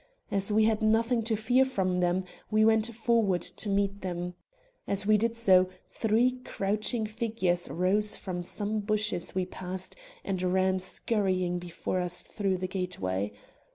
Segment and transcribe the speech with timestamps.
[0.31, 4.33] As we had nothing to fear from them, we went forward to meet them.
[4.87, 10.79] As we did so, three crouching figures rose from some bushes we passed and ran
[10.79, 13.31] scurrying before us through the gateway.